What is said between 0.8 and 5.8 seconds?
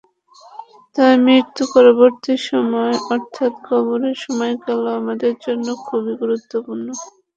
তাই মৃত্যু পরবর্তী সময় অর্থাৎ কবরের সময়কালও আমাদের জন্য